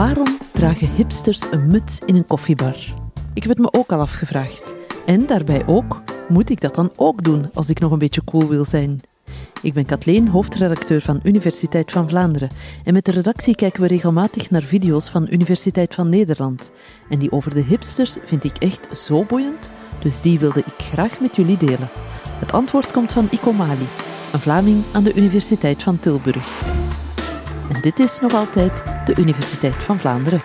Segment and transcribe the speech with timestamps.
[0.00, 2.76] Waarom dragen hipsters een muts in een koffiebar?
[3.34, 4.74] Ik heb het me ook al afgevraagd.
[5.06, 8.48] En daarbij ook, moet ik dat dan ook doen als ik nog een beetje cool
[8.48, 9.00] wil zijn?
[9.62, 12.48] Ik ben Kathleen, hoofdredacteur van Universiteit van Vlaanderen.
[12.84, 16.70] En met de redactie kijken we regelmatig naar video's van Universiteit van Nederland.
[17.08, 21.20] En die over de hipsters vind ik echt zo boeiend, dus die wilde ik graag
[21.20, 21.88] met jullie delen.
[22.38, 23.86] Het antwoord komt van Ico Mali,
[24.32, 26.79] een Vlaming aan de Universiteit van Tilburg.
[27.80, 30.42] Dit is nog altijd de Universiteit van Vlaanderen.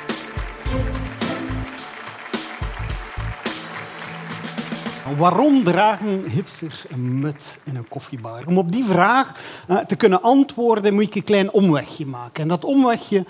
[5.18, 8.44] Waarom dragen hipsters een muts in een koffiebar?
[8.46, 9.32] Om op die vraag
[9.70, 12.42] uh, te kunnen antwoorden moet ik een klein omwegje maken.
[12.42, 13.26] En dat omwegje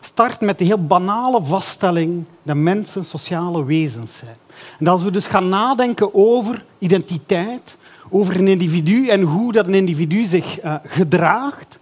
[0.00, 4.36] start met de heel banale vaststelling dat mensen sociale wezens zijn.
[4.78, 7.76] En als we dus gaan nadenken over identiteit,
[8.10, 11.78] over een individu en hoe dat een individu zich uh, gedraagt,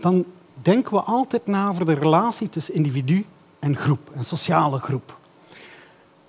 [0.00, 0.24] dan
[0.66, 3.24] denken we altijd na over de relatie tussen individu
[3.58, 5.18] en groep, een sociale groep.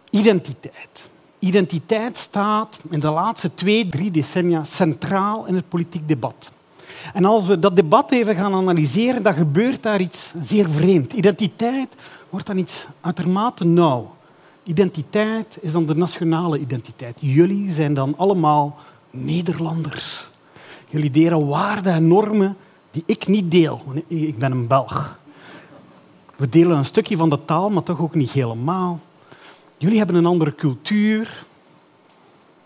[0.10, 1.10] Identiteit.
[1.40, 6.52] Identiteit staat in de laatste twee, drie decennia centraal in het politiek debat.
[7.14, 11.14] En als we dat debat even gaan analyseren, dan gebeurt daar iets zeer vreemd.
[11.14, 11.90] Identiteit
[12.30, 14.16] wordt dan iets uitermate nauw.
[14.64, 17.16] Identiteit is dan de nationale identiteit.
[17.20, 18.78] Jullie zijn dan allemaal
[19.12, 20.30] Nederlanders.
[20.90, 22.58] Jullie delen waarden en normen
[22.98, 23.82] die ik niet deel.
[24.08, 25.20] Ik ben een Belg.
[26.36, 29.00] We delen een stukje van de taal, maar toch ook niet helemaal.
[29.78, 31.46] Jullie hebben een andere cultuur.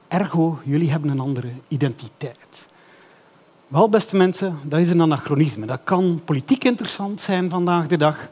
[0.08, 2.68] Ergo, jullie hebben een andere identiteit.
[3.68, 5.66] Wel, beste mensen, dat is een anachronisme.
[5.66, 8.30] Dat kan politiek interessant zijn vandaag de dag,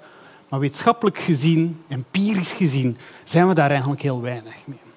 [0.49, 4.88] maar wetenschappelijk gezien, empirisch gezien, zijn we daar eigenlijk heel weinig mee.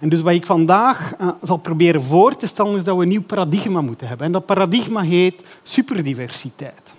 [0.00, 3.08] En dus wat ik vandaag uh, zal proberen voor te stellen, is dat we een
[3.08, 4.26] nieuw paradigma moeten hebben.
[4.26, 6.92] En dat paradigma heet superdiversiteit.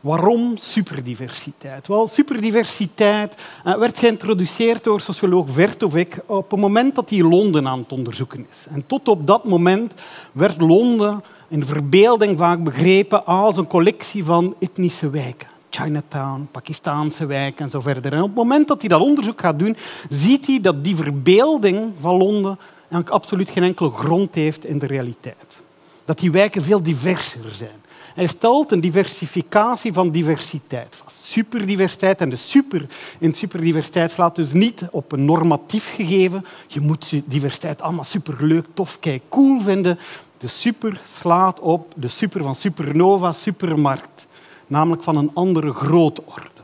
[0.00, 1.88] Waarom superdiversiteit?
[1.88, 3.34] Wel, superdiversiteit
[3.66, 8.46] uh, werd geïntroduceerd door socioloog Vertovec op het moment dat hij Londen aan het onderzoeken
[8.50, 8.66] is.
[8.70, 9.94] En tot op dat moment
[10.32, 15.57] werd Londen in de verbeelding vaak begrepen als een collectie van etnische wijken.
[15.70, 18.12] Chinatown, Pakistaanse wijken en zo verder.
[18.12, 19.76] En op het moment dat hij dat onderzoek gaat doen,
[20.08, 22.58] ziet hij dat die verbeelding van Londen
[23.04, 25.58] absoluut geen enkele grond heeft in de realiteit.
[26.04, 27.86] Dat die wijken veel diverser zijn.
[28.14, 31.24] Hij stelt een diversificatie van diversiteit vast.
[31.24, 32.86] Superdiversiteit en de super
[33.18, 36.44] in superdiversiteit slaat dus niet op een normatief gegeven.
[36.66, 39.98] Je moet diversiteit allemaal superleuk, tof, kijk, cool vinden.
[40.38, 44.26] De super slaat op de super van supernova, supermarkt
[44.68, 46.62] namelijk van een andere grootorde.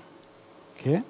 [0.79, 1.03] Okay?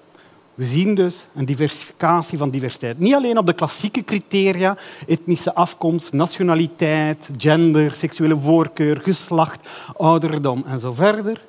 [0.55, 2.99] We zien dus een diversificatie van diversiteit.
[2.99, 10.81] Niet alleen op de klassieke criteria, etnische afkomst, nationaliteit, gender, seksuele voorkeur, geslacht, ouderdom en
[10.81, 11.45] zo verder,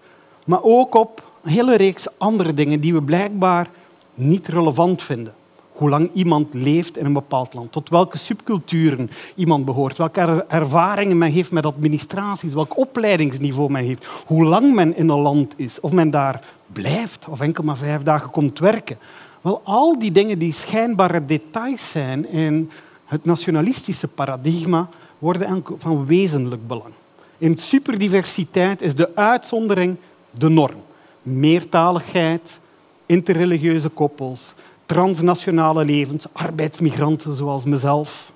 [0.45, 3.69] maar ook op een hele reeks andere dingen die we blijkbaar
[4.13, 5.33] niet relevant vinden
[5.75, 11.17] hoe lang iemand leeft in een bepaald land, tot welke subculturen iemand behoort, welke ervaringen
[11.17, 15.79] men heeft met administraties, welk opleidingsniveau men heeft, hoe lang men in een land is,
[15.79, 16.41] of men daar
[16.73, 18.97] blijft of enkel maar vijf dagen komt werken.
[19.41, 22.71] Wel, al die dingen die schijnbare details zijn in
[23.05, 26.93] het nationalistische paradigma, worden van wezenlijk belang.
[27.37, 29.97] In superdiversiteit is de uitzondering
[30.31, 30.83] de norm.
[31.21, 32.59] Meertaligheid,
[33.05, 34.53] interreligieuze koppels,
[34.85, 38.31] transnationale levens, arbeidsmigranten zoals mezelf.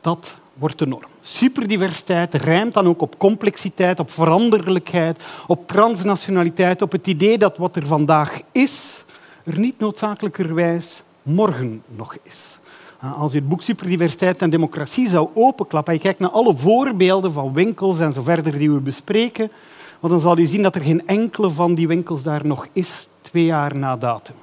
[0.00, 1.10] Dat wordt de norm.
[1.20, 7.76] Superdiversiteit rijmt dan ook op complexiteit, op veranderlijkheid, op transnationaliteit, op het idee dat wat
[7.76, 9.04] er vandaag is,
[9.44, 12.58] er niet noodzakelijkerwijs morgen nog is.
[13.00, 16.56] Eh, als je het boek Superdiversiteit en Democratie zou openklappen en je kijkt naar alle
[16.56, 19.50] voorbeelden van winkels en zo verder die we bespreken,
[20.00, 23.44] dan zal je zien dat er geen enkele van die winkels daar nog is, twee
[23.44, 24.34] jaar na datum.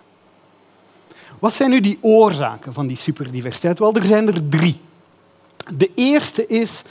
[1.40, 3.80] Wat zijn nu die oorzaken van die superdiversiteit?
[3.80, 4.80] Wel, er zijn er drie.
[5.74, 6.82] De eerste is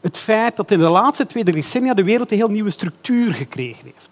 [0.00, 3.84] het feit dat in de laatste twee decennia de wereld een heel nieuwe structuur gekregen
[3.84, 4.08] heeft.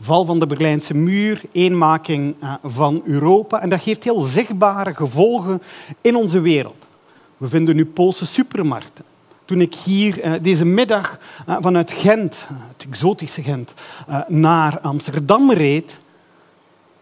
[0.00, 3.60] Val van de Berlijnse muur, eenmaking eh, van Europa.
[3.60, 5.62] En dat geeft heel zichtbare gevolgen
[6.00, 6.86] in onze wereld.
[7.36, 9.04] We vinden nu Poolse supermarkten.
[9.44, 13.72] Toen ik hier eh, deze middag eh, vanuit Gent, het exotische Gent,
[14.28, 16.00] naar Amsterdam reed,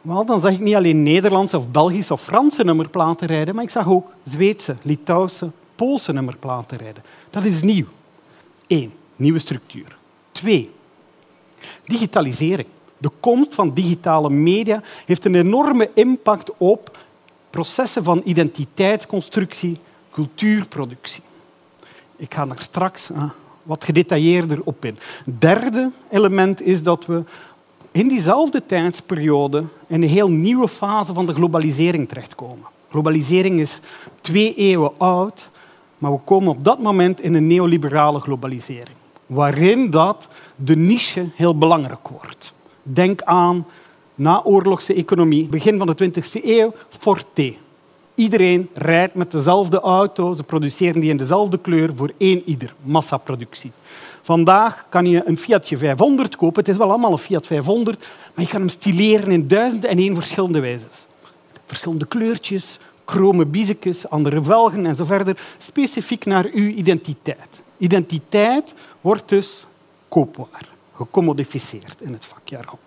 [0.06, 3.70] wel, dan zag ik niet alleen Nederlandse of Belgische of Franse nummerplaten rijden, maar ik
[3.70, 7.02] zag ook Zweedse, Litouwse, Poolse nummerplaten rijden.
[7.30, 7.86] Dat is nieuw.
[8.66, 9.96] Eén, nieuwe structuur.
[10.32, 10.70] Twee,
[11.84, 12.68] digitalisering.
[12.98, 16.98] De komst van digitale media heeft een enorme impact op
[17.50, 19.78] processen van identiteitsconstructie,
[20.10, 21.22] cultuurproductie.
[22.16, 23.08] Ik ga daar straks
[23.62, 24.98] wat gedetailleerder op in.
[25.24, 27.24] Derde element is dat we
[27.96, 32.66] in diezelfde tijdsperiode in een heel nieuwe fase van de globalisering terechtkomen.
[32.90, 33.80] Globalisering is
[34.20, 35.50] twee eeuwen oud,
[35.98, 38.96] maar we komen op dat moment in een neoliberale globalisering,
[39.26, 42.52] waarin dat de niche heel belangrijk wordt.
[42.82, 43.66] Denk aan
[44.14, 47.54] naoorlogse economie, begin van de 20e eeuw, Forte.
[48.14, 53.72] Iedereen rijdt met dezelfde auto, ze produceren die in dezelfde kleur voor één ieder, massaproductie.
[54.26, 56.58] Vandaag kan je een Fiatje 500 kopen.
[56.58, 59.98] Het is wel allemaal een Fiat 500, maar je kan hem stileren in duizend en
[59.98, 61.06] één verschillende wijzes.
[61.66, 67.62] Verschillende kleurtjes, chrome biezetjes, andere velgen en zo verder, specifiek naar uw identiteit.
[67.78, 69.66] Identiteit wordt dus
[70.08, 72.78] koopwaar, gecommodificeerd in het vakjargon.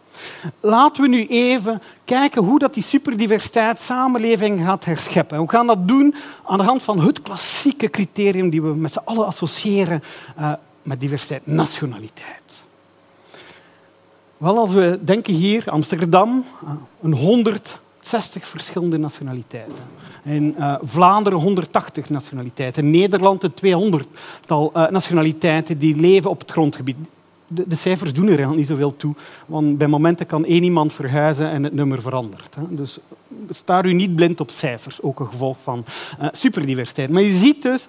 [0.60, 5.42] Laten we nu even kijken hoe dat die superdiversiteit samenleving gaat herscheppen.
[5.42, 6.16] we gaan dat doen
[6.46, 10.04] aan de hand van het klassieke criterium die we met z'n allen associëren
[10.40, 10.54] uh,
[10.90, 12.64] met diversiteit, nationaliteit.
[14.38, 16.72] Wel, als we denken hier, Amsterdam, uh,
[17.02, 19.84] een 160 verschillende nationaliteiten.
[20.24, 22.84] In uh, Vlaanderen 180 nationaliteiten.
[22.84, 26.96] In Nederland een 200-tal uh, nationaliteiten die leven op het grondgebied
[27.50, 29.16] de, cijfers doen er niet zoveel toe,
[29.46, 32.56] want bij momenten kan één iemand verhuizen en het nummer verandert.
[32.56, 32.76] Hè.
[32.76, 33.00] Dus
[33.50, 35.86] sta u niet blind op cijfers, ook een gevolg van
[36.22, 37.10] uh, superdiversiteit.
[37.10, 37.88] Maar je ziet dus,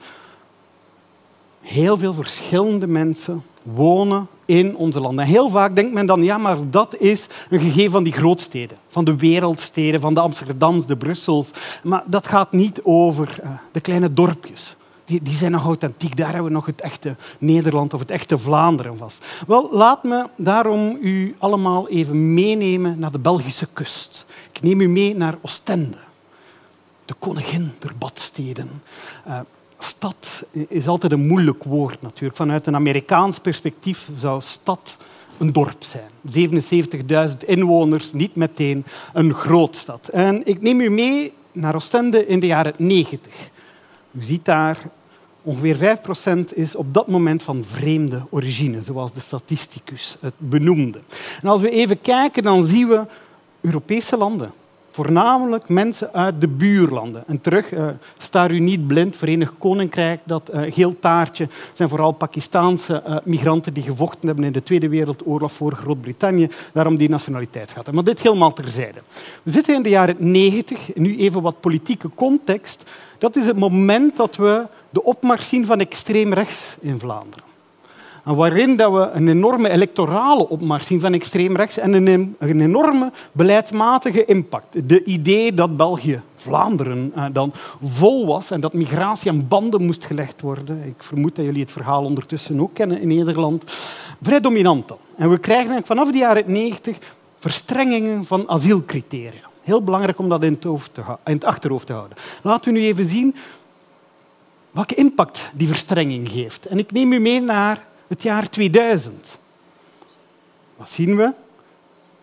[1.61, 5.25] heel veel verschillende mensen wonen in onze landen.
[5.25, 9.05] heel vaak denkt men dan, ja, maar dat is een gegeven van die grootsteden, van
[9.05, 11.51] de wereldsteden, van de Amsterdams, de Brussels.
[11.83, 14.77] Maar dat gaat niet over uh, de kleine dorpjes
[15.19, 16.17] die, zijn nog authentiek.
[16.17, 19.27] Daar hebben we nog het echte Nederland of het echte Vlaanderen vast.
[19.47, 24.27] Wel, laat me daarom u allemaal even meenemen naar de Belgische kust.
[24.53, 25.97] Ik neem u mee naar Oostende,
[27.05, 28.83] de koningin der badsteden.
[29.83, 32.37] Stad is altijd een moeilijk woord natuurlijk.
[32.37, 34.97] Vanuit een Amerikaans perspectief zou stad
[35.39, 36.11] een dorp zijn.
[37.31, 40.09] 77.000 inwoners, niet meteen een grootstad.
[40.09, 43.33] En ik neem u mee naar Oostende in de jaren 90.
[44.11, 44.79] U ziet daar
[45.43, 45.99] Ongeveer
[46.51, 51.01] 5% is op dat moment van vreemde origine, zoals de statisticus het benoemde.
[51.43, 53.07] En als we even kijken, dan zien we
[53.61, 54.53] Europese landen.
[54.91, 57.25] Voornamelijk mensen uit de buurlanden.
[57.27, 63.03] En terug, uh, u niet blind, Verenigd Koninkrijk, dat uh, geel taartje, zijn vooral Pakistaanse
[63.07, 66.49] uh, migranten die gevochten hebben in de Tweede Wereldoorlog voor Groot-Brittannië.
[66.73, 67.93] Daarom die nationaliteit gaat.
[67.93, 69.01] Maar dit helemaal terzijde.
[69.43, 72.91] We zitten in de jaren 90, nu even wat politieke context.
[73.19, 77.50] Dat is het moment dat we de opmars zien van extreem rechts in Vlaanderen.
[78.25, 82.61] En waarin dat we een enorme electorale opmars zien van extreem rechts en een, een
[82.61, 84.89] enorme beleidsmatige impact.
[84.89, 87.53] De idee dat België, Vlaanderen, eh, dan
[87.85, 90.83] vol was en dat migratie aan banden moest gelegd worden.
[90.87, 93.73] Ik vermoed dat jullie het verhaal ondertussen ook kennen in Nederland.
[94.23, 94.99] Vrij dominant dan.
[95.17, 96.99] En we krijgen vanaf de jaren 90
[97.39, 99.49] verstrengingen van asielcriteria.
[99.63, 102.17] Heel belangrijk om dat in het, het achterhoofd te houden.
[102.43, 103.35] Laten we nu even zien
[104.71, 106.67] welke impact die verstrenging geeft.
[106.67, 109.39] En ik neem u mee naar het jaar 2000.
[110.77, 111.33] Wat zien we?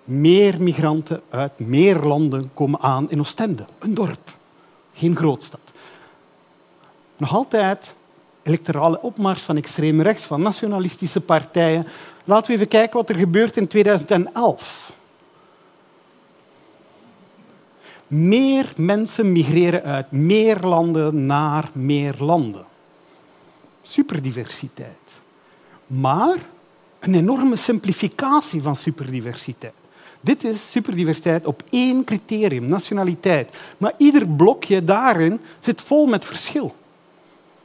[0.03, 4.35] Meer migranten uit meer landen komen aan in Oostende, een dorp,
[4.93, 5.59] geen grootstad.
[7.17, 7.93] Nog altijd
[8.43, 11.87] electorale opmars van extreem rechts, van nationalistische partijen.
[12.23, 14.93] Laten we even kijken wat er gebeurt in 2011.
[18.07, 22.65] Meer mensen migreren uit meer landen naar meer landen.
[23.81, 25.25] Superdiversiteit.
[25.87, 26.37] Maar
[26.99, 29.73] een enorme simplificatie van superdiversiteit.
[30.21, 33.57] Dit is superdiversiteit op één criterium, nationaliteit.
[33.77, 36.75] Maar ieder blokje daarin zit vol met verschil.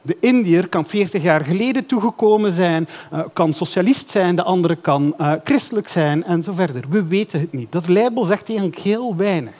[0.01, 5.13] De Indiër kan 40 jaar geleden toegekomen zijn, eh, kan socialist zijn, de andere kan
[5.19, 6.83] uh, christelijk zijn en zo verder.
[6.89, 7.71] We weten het niet.
[7.71, 9.53] Dat label zegt eigenlijk heel weinig.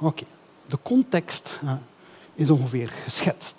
[0.00, 0.24] Oké,
[0.66, 1.60] de context
[2.34, 3.54] is ongeveer geschetst.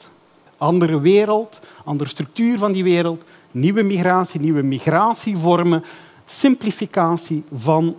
[0.58, 3.24] Andere wereld, andere structuur van die wereld,
[3.56, 5.84] nieuwe migratie, nieuwe migratievormen,
[6.26, 7.96] simplificatie van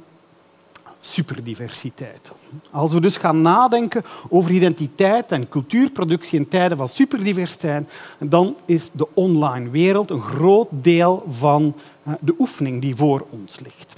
[1.01, 2.31] superdiversiteit.
[2.71, 8.91] Als we dus gaan nadenken over identiteit en cultuurproductie in tijden van superdiversiteit, dan is
[8.93, 13.93] de online wereld een groot deel van eh, de oefening die voor ons ligt.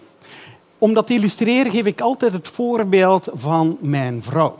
[0.78, 4.54] Om dat te illustreren geef ik altijd het voorbeeld van mijn vrouw.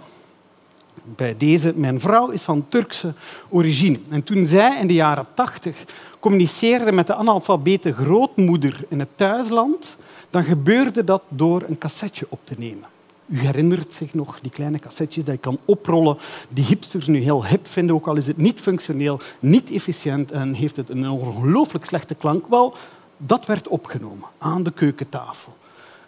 [1.05, 3.15] Bij deze, mijn vrouw is van Turkse
[3.49, 3.99] origine.
[4.09, 5.85] En toen zij in de jaren tachtig
[6.21, 9.97] communiceerde met de analfabete grootmoeder in het thuisland,
[10.31, 12.89] dan gebeurde dat door een cassetje op te nemen.
[13.27, 17.47] U herinnert zich nog die kleine cassettes die je kan oprollen, die hipsters nu heel
[17.47, 21.85] hip vinden, ook al is het niet functioneel, niet efficiënt en heeft het een ongelooflijk
[21.85, 22.47] slechte klank.
[22.49, 22.75] Wel,
[23.17, 25.57] dat werd opgenomen aan de keukentafel.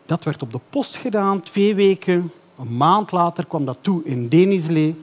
[0.06, 2.32] Dat werd op de post gedaan, twee weken.
[2.60, 4.96] Een maand later kwam dat toe in Denizlee.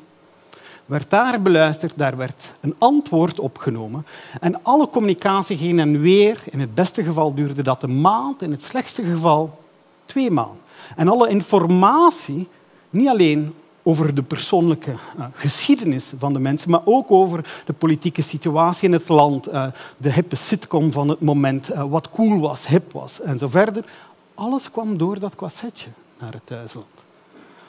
[0.86, 4.06] Werd daar beluisterd, daar werd een antwoord opgenomen.
[4.40, 6.44] En alle communicatie ging en weer.
[6.50, 9.60] In het beste geval duurde dat een maand, in het slechtste geval
[10.06, 10.62] twee maanden.
[10.96, 12.48] En alle informatie,
[12.90, 18.22] niet alleen over de persoonlijke uh, geschiedenis van de mensen, maar ook over de politieke
[18.22, 19.66] situatie in het land, uh,
[19.98, 23.86] de hippe sitcom van het moment, uh, wat cool was, hip was en zo verder.
[24.34, 27.07] Alles kwam door dat cassetje naar het thuisland.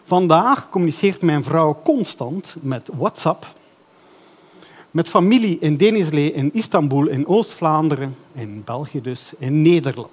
[0.08, 3.46] Vandaag communiceert mijn vrouw constant met WhatsApp
[4.90, 10.08] met familie in Denizlee, in Istanbul, in Oost-Vlaanderen, in België dus, in Nederland.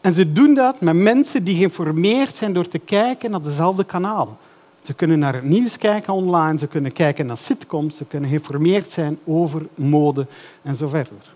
[0.00, 4.36] En ze doen dat met mensen die geïnformeerd zijn door te kijken naar dezelfde kanalen.
[4.82, 8.90] Ze kunnen naar het nieuws kijken online, ze kunnen kijken naar sitcoms, ze kunnen geïnformeerd
[8.90, 10.26] zijn over mode
[10.62, 11.34] en zo verder.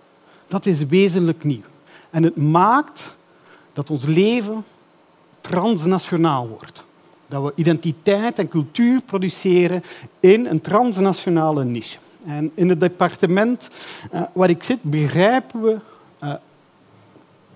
[0.49, 1.65] Dat is wezenlijk nieuw.
[2.11, 3.17] En het maakt
[3.73, 4.65] dat ons leven
[5.41, 6.85] transnationaal wordt.
[7.33, 9.83] Dat we identiteit en cultuur produceren
[10.21, 11.99] in een transnationale niche.
[12.25, 13.69] En in het departement
[14.15, 15.77] uh, waar ik zit begrijpen we
[16.23, 16.35] uh,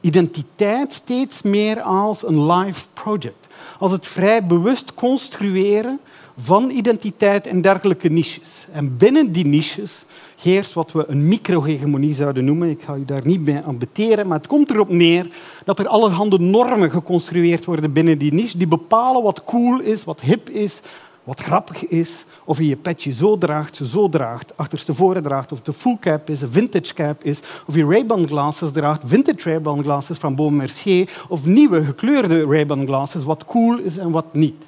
[0.01, 3.47] identiteit steeds meer als een live project
[3.79, 6.01] als het vrij bewust construeren
[6.41, 8.67] van identiteit en dergelijke niches.
[8.73, 10.05] En binnen die niches
[10.43, 12.71] heerst wat we een microhegemonie zouden noemen.
[12.71, 15.29] Ik ga u daar niet mee aan beteren, maar het komt erop neer
[15.65, 20.21] dat er allerhande normen geconstrueerd worden binnen die niche die bepalen wat cool is, wat
[20.21, 20.81] hip is,
[21.27, 25.73] wat grappig is, of je je petje zo draagt, zo draagt, achterstevoren draagt, of de
[25.73, 30.19] full cap is, een vintage cap is, of je Ray-Ban glasses draagt, vintage Ray-Ban glasses
[30.19, 34.65] van Baume Mercier, of nieuwe gekleurde Ray-Ban glasses, wat cool is en wat niet.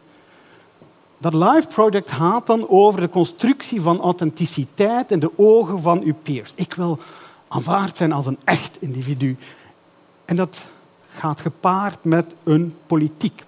[1.18, 6.14] Dat live project gaat dan over de constructie van authenticiteit in de ogen van uw
[6.22, 6.52] peers.
[6.54, 6.98] Ik wil
[7.48, 9.37] aanvaard zijn als een echt individu.
[10.25, 10.58] En dat
[11.14, 13.42] gaat gepaard met een politiek.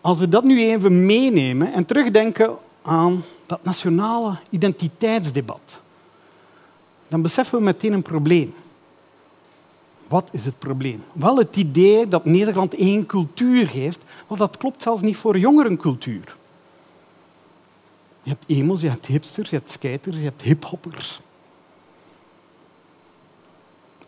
[0.00, 5.80] Als we dat nu even meenemen en terugdenken aan dat nationale identiteitsdebat,
[7.08, 8.54] dan beseffen we meteen een probleem.
[10.08, 11.02] Wat is het probleem?
[11.12, 16.38] Wel het idee dat Nederland één cultuur heeft, want dat klopt zelfs niet voor jongerencultuur.
[18.22, 21.20] Je hebt emos, je hebt hipsters, je hebt skaters, je hebt hiphoppers.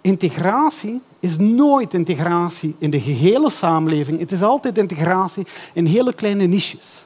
[0.01, 4.19] Integratie is nooit integratie in de gehele samenleving.
[4.19, 7.05] Het is altijd integratie in hele kleine niches.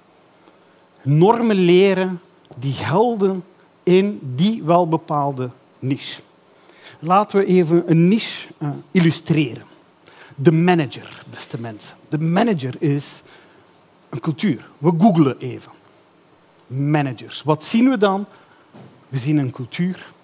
[1.03, 2.21] Normen leren
[2.57, 3.45] die gelden
[3.83, 6.21] in die welbepaalde niche.
[6.99, 9.65] Laten we even een niche uh, illustreren.
[10.35, 11.97] De manager, beste mensen.
[12.09, 13.23] De manager is
[14.09, 14.69] een cultuur.
[14.79, 15.73] We googlen even.
[16.66, 17.42] Managers.
[17.42, 18.26] Wat zien we dan?
[19.08, 20.14] We zien een cultuur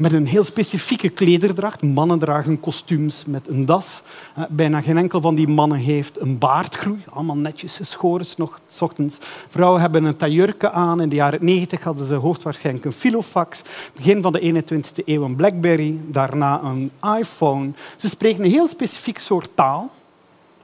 [0.00, 1.82] met een heel specifieke klederdracht.
[1.82, 4.02] Mannen dragen kostuums met een das.
[4.34, 7.04] Eh, bijna geen enkel van die mannen heeft een baardgroei.
[7.10, 9.18] Allemaal netjes geschoren, nog s ochtends.
[9.48, 11.00] Vrouwen hebben een taillurke aan.
[11.00, 13.62] In de jaren 90 hadden ze hoogstwaarschijnlijk een filofax.
[13.94, 15.98] Begin van de 21e eeuw een Blackberry.
[16.06, 17.70] Daarna een iPhone.
[17.96, 19.90] Ze spreken een heel specifiek soort taal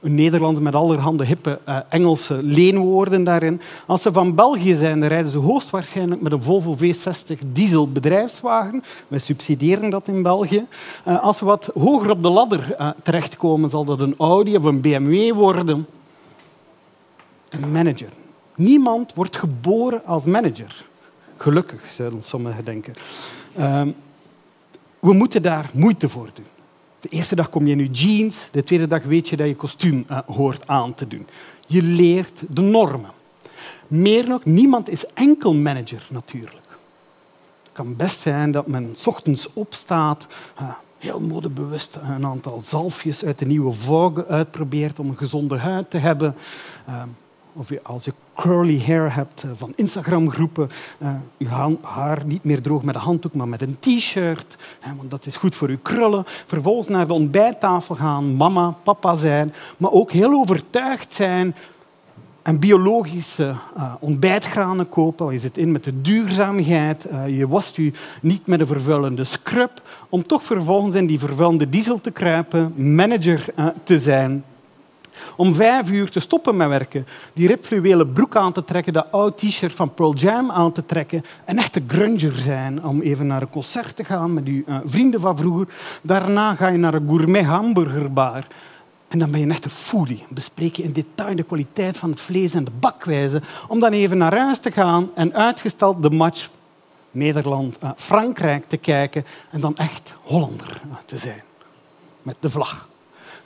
[0.01, 3.61] een Nederlander met allerhande hippe uh, Engelse leenwoorden daarin.
[3.85, 8.83] Als ze van België zijn, rijden ze hoogstwaarschijnlijk met een Volvo V60 diesel bedrijfswagen.
[9.07, 10.65] Wij subsidiëren dat in België.
[11.07, 14.63] Uh, als ze wat hoger op de ladder uh, terechtkomen, zal dat een Audi of
[14.63, 15.87] een BMW worden.
[17.49, 18.09] Een manager.
[18.55, 20.85] Niemand wordt geboren als manager.
[21.37, 22.93] Gelukkig, zouden sommigen denken.
[23.55, 23.91] Ehm,
[24.99, 26.56] we moeten daar moeite voor doen.
[27.09, 29.55] De eerste dag kom je in je jeans, de tweede dag weet je dat je
[29.55, 31.27] kostuum uh, hoort aan te doen.
[31.67, 33.11] Je leert de normen.
[33.87, 36.65] Meer nog, niemand is enkel manager natuurlijk.
[37.63, 40.27] Het kan best zijn dat men s ochtends opstaat,
[40.61, 45.89] uh, heel modebewust een aantal zalfjes uit de nieuwe Vogue uitprobeert om een gezonde huid
[45.89, 46.35] te hebben.
[46.89, 47.03] Uh,
[47.53, 50.69] of je, als je curly hair hebt eh, van Instagram-groepen,
[51.37, 51.47] je
[51.81, 54.55] haar niet meer droog met een handdoek, maar met een t-shirt,
[54.97, 56.23] want dat is goed voor je krullen.
[56.25, 61.55] Vervolgens naar de ontbijttafel gaan, mama, papa zijn, maar ook heel overtuigd zijn
[62.41, 65.33] en biologische uh, ontbijtgranen kopen.
[65.33, 67.07] Je zit in met de duurzaamheid.
[67.27, 67.91] Je wast je
[68.21, 69.81] niet met een vervuilende scrub.
[70.09, 73.45] Om toch vervolgens in die vervuilende diesel te kruipen, manager
[73.83, 74.43] te zijn
[75.35, 79.37] om vijf uur te stoppen met werken, die ripfluwelen broek aan te trekken, dat oud
[79.37, 83.49] t-shirt van Pearl Jam aan te trekken, een echte grunger zijn, om even naar een
[83.49, 85.67] concert te gaan met je uh, vrienden van vroeger.
[86.01, 88.47] Daarna ga je naar een gourmet hamburgerbar.
[89.07, 90.25] En dan ben je een echte foodie.
[90.29, 93.41] Bespreek je in detail de kwaliteit van het vlees en de bakwijze.
[93.67, 96.49] Om dan even naar huis te gaan en uitgesteld de match
[97.11, 99.25] Nederland-Frankrijk te kijken.
[99.51, 101.41] En dan echt Hollander te zijn.
[102.21, 102.87] Met de vlag.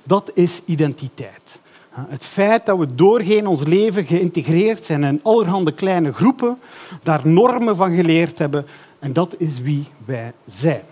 [0.03, 1.59] Dat is identiteit.
[1.91, 6.59] Het feit dat we doorheen ons leven geïntegreerd zijn in allerhande kleine groepen,
[7.03, 8.65] daar normen van geleerd hebben.
[8.99, 10.83] En dat is wie wij zijn.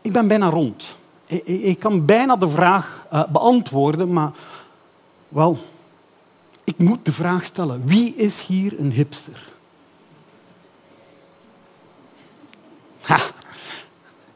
[0.00, 0.84] Ik ben bijna rond.
[1.44, 4.32] Ik kan bijna de vraag eh, beantwoorden, maar
[5.28, 5.58] wel,
[6.64, 7.82] ik moet de vraag stellen.
[7.86, 9.48] Wie is hier een hipster?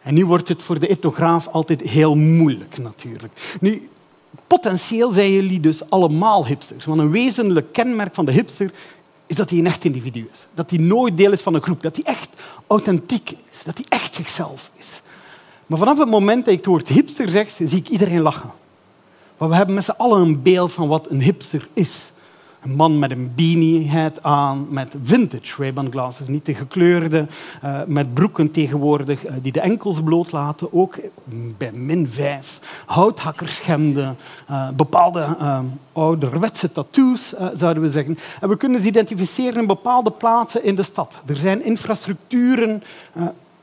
[0.05, 3.57] En nu wordt het voor de etnograaf altijd heel moeilijk natuurlijk.
[3.61, 3.89] Nu,
[4.47, 6.85] potentieel zijn jullie dus allemaal hipsters.
[6.85, 8.73] Want een wezenlijk kenmerk van de hipster
[9.27, 10.47] is dat hij een echt individu is.
[10.55, 11.83] Dat hij nooit deel is van een groep.
[11.83, 12.29] Dat hij echt
[12.67, 13.63] authentiek is.
[13.65, 15.03] Dat hij echt zichzelf is.
[15.67, 18.53] Maar vanaf het moment dat ik het woord hipster zeg, zie ik iedereen lachen.
[19.37, 22.13] Want we hebben met z'n allen een beeld van wat een hipster is.
[22.65, 27.27] Een man met een beanie hat aan, met vintage Ray-Ban glasses, niet de gekleurde,
[27.65, 30.99] uh, met broeken tegenwoordig uh, die de enkels bloot laten, ook
[31.59, 32.61] bij min 5.
[32.87, 34.17] Houthakkerschemden,
[34.51, 35.37] uh, bepaalde
[35.93, 38.19] ouderwetse tattoos, zouden we zeggen.
[38.41, 41.15] En we kunnen ze identificeren in bepaalde plaatsen in de stad.
[41.27, 42.83] Er zijn infrastructuren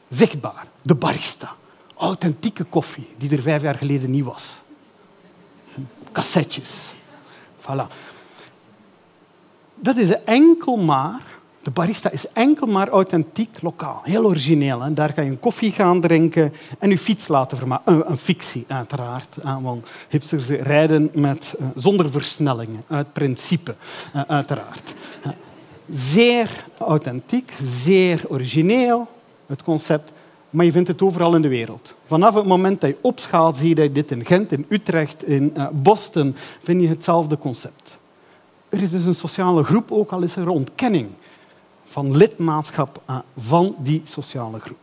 [0.09, 0.65] zichtbaar.
[0.81, 1.51] De barista,
[1.95, 4.61] authentieke koffie, die er vijf jaar geleden niet was.
[6.11, 6.93] Cassettes.
[7.61, 8.11] Voilà
[9.81, 11.21] dat is enkel maar,
[11.61, 14.01] de barista is enkel maar authentiek lokaal.
[14.03, 14.81] Heel origineel.
[14.81, 14.93] Hè?
[14.93, 17.93] Daar kan je een koffie gaan drinken en je fiets laten vermaken.
[17.93, 19.35] Een, een fictie, uiteraard.
[19.61, 23.75] Want hipsters rijden met, eh, zonder versnellingen, uit principe,
[24.13, 24.93] eh, uiteraard.
[25.89, 29.07] Zeer authentiek, zeer origineel,
[29.45, 30.11] het concept.
[30.49, 31.95] Maar je vindt het overal in de wereld.
[32.05, 35.67] Vanaf het moment dat je opschaalt, zie je dit in Gent, in Utrecht, in eh,
[35.71, 37.99] Boston, vind je hetzelfde concept.
[38.71, 41.09] Er is dus een sociale groep, ook al is er ontkenning
[41.83, 44.77] van lidmaatschap eh, van die sociale groep.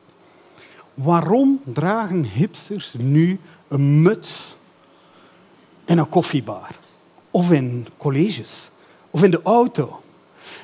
[0.95, 4.57] Waarom dragen hipsters nu een muts
[5.85, 6.69] in een koffiebar?
[7.31, 8.71] Of in colleges?
[9.11, 10.01] Of in de auto?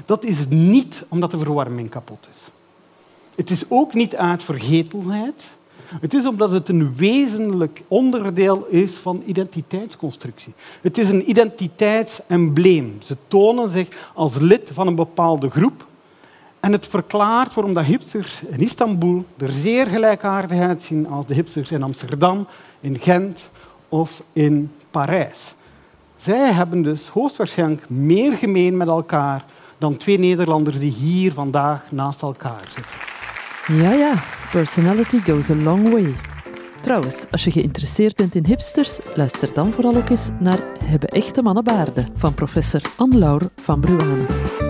[0.06, 2.38] Dat is niet omdat de verwarming kapot is.
[3.36, 5.44] Het is ook niet uit vergetelheid.
[6.00, 10.52] Het is omdat het een wezenlijk onderdeel is van identiteitsconstructie.
[10.80, 12.96] Het is een identiteitsembleem.
[13.02, 15.86] Ze tonen zich als lid van een bepaalde groep.
[16.60, 21.70] En het verklaart waarom de hipsters in Istanbul er zeer gelijkaardig uitzien als de hipsters
[21.70, 22.46] in Amsterdam,
[22.80, 23.50] in Gent
[23.88, 25.54] of in Parijs.
[26.16, 29.44] Zij hebben dus hoogstwaarschijnlijk meer gemeen met elkaar
[29.78, 33.13] dan twee Nederlanders die hier vandaag naast elkaar zitten.
[33.66, 34.22] Ja, ja,
[34.52, 36.14] personality goes a long way.
[36.80, 41.42] Trouwens, als je geïnteresseerd bent in hipsters, luister dan vooral ook eens naar Hebben echte
[41.42, 44.63] mannen baarden van professor Anne Laur van Bruane.